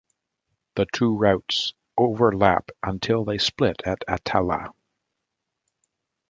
The 0.77 0.87
two 0.91 1.15
routes 1.15 1.75
overlap 1.95 2.71
until 2.81 3.23
they 3.23 3.37
split 3.37 3.83
at 3.85 4.03
Attalla. 4.07 4.71